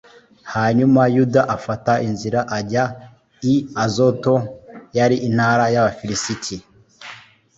hanyuma 0.53 1.01
yuda 1.15 1.41
afata 1.55 1.93
inzira 2.07 2.39
ajya 2.57 2.83
i 3.53 3.55
azoto, 3.83 4.35
yari 4.97 5.15
intara 5.27 5.63
y'abafilisiti 5.73 6.55